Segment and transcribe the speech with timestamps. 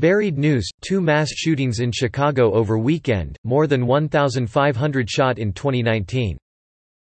[0.00, 6.38] Buried news, two mass shootings in Chicago over weekend, more than 1,500 shot in 2019.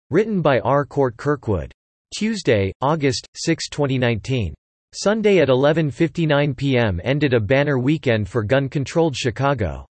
[0.10, 0.84] Written by R.
[0.84, 1.72] Cort Kirkwood.
[2.14, 4.54] Tuesday, August, 6, 2019.
[4.94, 7.00] Sunday at 11.59 p.m.
[7.06, 9.86] ended a banner weekend for gun-controlled Chicago.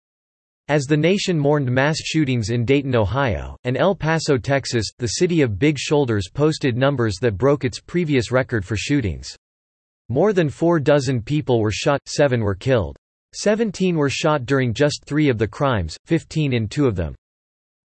[0.68, 5.42] As the nation mourned mass shootings in Dayton, Ohio, and El Paso, Texas, the city
[5.42, 9.36] of Big Shoulders posted numbers that broke its previous record for shootings.
[10.12, 12.99] More than four dozen people were shot, seven were killed.
[13.36, 17.14] Seventeen were shot during just three of the crimes, fifteen in two of them.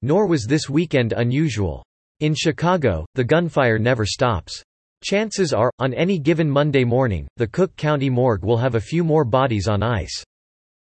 [0.02, 1.84] Nor was this weekend unusual.
[2.20, 4.62] In Chicago, the gunfire never stops.
[5.02, 9.04] Chances are, on any given Monday morning, the Cook County morgue will have a few
[9.04, 10.24] more bodies on ice.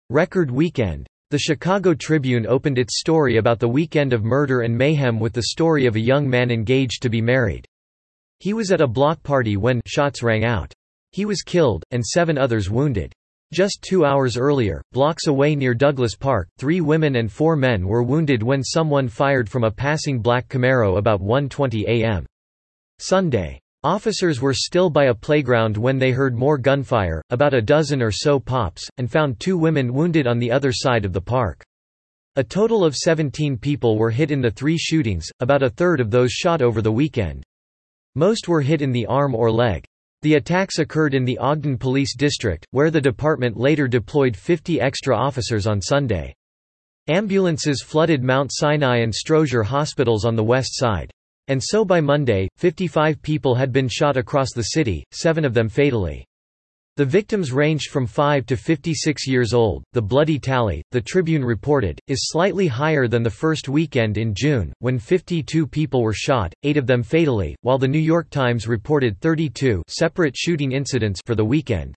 [0.09, 1.07] Record weekend.
[1.31, 5.43] The Chicago Tribune opened its story about the weekend of murder and mayhem with the
[5.43, 7.65] story of a young man engaged to be married.
[8.39, 10.73] He was at a block party when shots rang out.
[11.11, 13.13] He was killed, and seven others wounded.
[13.51, 18.03] Just two hours earlier, blocks away near Douglas Park, three women and four men were
[18.03, 22.27] wounded when someone fired from a passing black Camaro about 1.20 a.m.
[22.99, 23.59] Sunday.
[23.83, 28.11] Officers were still by a playground when they heard more gunfire, about a dozen or
[28.11, 31.63] so pops, and found two women wounded on the other side of the park.
[32.35, 36.11] A total of 17 people were hit in the three shootings, about a third of
[36.11, 37.43] those shot over the weekend.
[38.13, 39.85] Most were hit in the arm or leg.
[40.21, 45.15] The attacks occurred in the Ogden Police District, where the department later deployed 50 extra
[45.15, 46.33] officers on Sunday.
[47.07, 51.09] Ambulances flooded Mount Sinai and Stroger hospitals on the west side.
[51.47, 55.69] And so by Monday, 55 people had been shot across the city, seven of them
[55.69, 56.25] fatally.
[56.99, 59.85] The victims ranged from 5 to 56 years old.
[59.93, 64.73] The bloody tally, the Tribune reported, is slightly higher than the first weekend in June,
[64.79, 69.17] when 52 people were shot, eight of them fatally, while the New York Times reported
[69.21, 71.95] 32 separate shooting incidents for the weekend.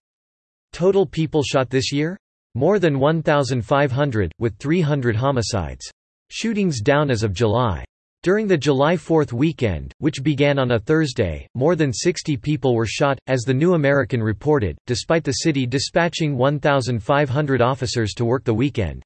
[0.73, 2.17] Total people shot this year?
[2.55, 5.91] More than 1,500, with 300 homicides.
[6.31, 7.85] Shootings down as of July.
[8.23, 12.87] During the July 4th weekend, which began on a Thursday, more than 60 people were
[12.87, 18.55] shot, as the New American reported, despite the city dispatching 1,500 officers to work the
[18.55, 19.03] weekend.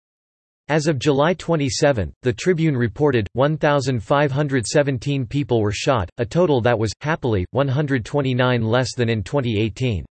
[0.69, 6.93] As of July 27, the Tribune reported, 1,517 people were shot, a total that was,
[7.01, 10.05] happily, 129 less than in 2018.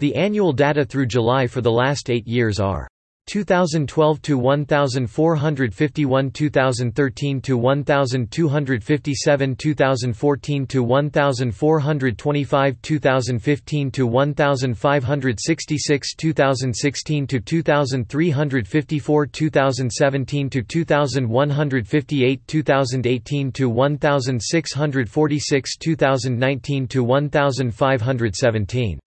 [0.00, 2.86] The annual data through July for the last eight years are
[3.26, 19.26] 2012 to 1451 2013 to 1257 2014 to 1425 2015 to 1566 2016 to 2354
[19.26, 29.00] 2017 to 2158 2018 to 1646 2019 to 1517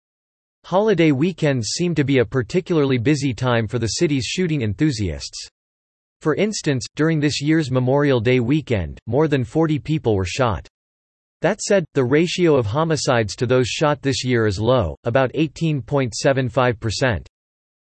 [0.66, 5.48] Holiday weekends seem to be a particularly busy time for the city's shooting enthusiasts.
[6.22, 10.66] For instance, during this year's Memorial Day weekend, more than 40 people were shot.
[11.40, 17.26] That said, the ratio of homicides to those shot this year is low, about 18.75%.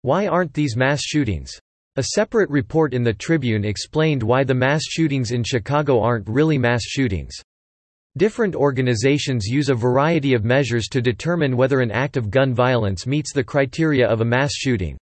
[0.03, 1.51] Why aren't these mass shootings?
[1.95, 6.59] A separate report in the Tribune explained why the mass shootings in Chicago aren't really
[6.59, 7.33] mass shootings.
[8.17, 13.05] Different organizations use a variety of measures to determine whether an act of gun violence
[13.05, 14.97] meets the criteria of a mass shooting.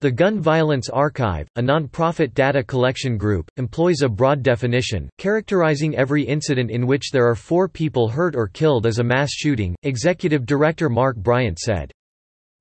[0.00, 6.22] The Gun Violence Archive, a non-profit data collection group, employs a broad definition, characterizing every
[6.22, 10.46] incident in which there are four people hurt or killed as a mass shooting, Executive
[10.46, 11.90] Director Mark Bryant said.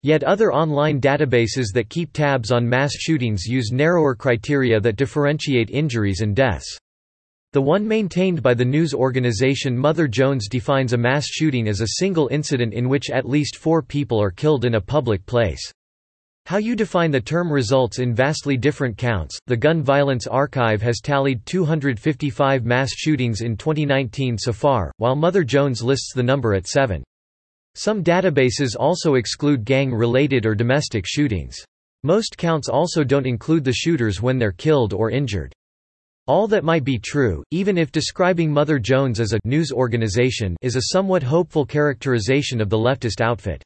[0.02, 5.70] Yet other online databases that keep tabs on mass shootings use narrower criteria that differentiate
[5.70, 6.80] injuries and deaths.
[7.58, 11.96] The one maintained by the news organization Mother Jones defines a mass shooting as a
[11.98, 15.72] single incident in which at least four people are killed in a public place.
[16.46, 19.40] How you define the term results in vastly different counts.
[19.48, 25.44] The Gun Violence Archive has tallied 255 mass shootings in 2019 so far, while Mother
[25.44, 27.04] Jones lists the number at seven.
[27.74, 31.58] Some databases also exclude gang-related or domestic shootings.
[32.04, 35.56] Most counts also don't include the shooters when they're killed or injured.
[36.28, 40.76] All that might be true, even if describing Mother Jones as a news organization is
[40.76, 43.64] a somewhat hopeful characterization of the leftist outfit.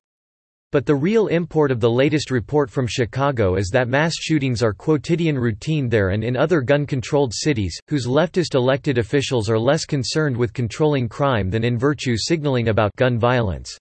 [0.72, 4.74] But the real import of the latest report from Chicago is that mass shootings are
[4.74, 10.38] quotidian routine there and in other gun-controlled cities, whose leftist elected officials are less concerned
[10.38, 13.76] with controlling crime than in virtue signaling about gun violence.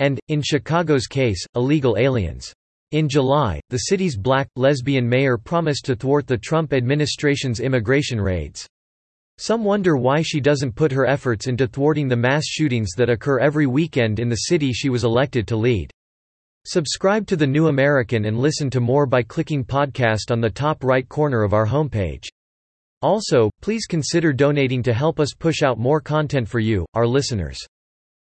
[0.00, 2.52] And, in Chicago's case, illegal aliens.
[2.92, 8.66] In July, the city's black, lesbian mayor promised to thwart the Trump administration's immigration raids.
[9.38, 13.38] Some wonder why she doesn't put her efforts into thwarting the mass shootings that occur
[13.38, 15.92] every weekend in the city she was elected to lead.
[16.66, 20.82] Subscribe to The New American and listen to more by clicking podcast on the top
[20.82, 22.26] right corner of our homepage.
[23.02, 27.58] Also, please consider donating to help us push out more content for you, our listeners.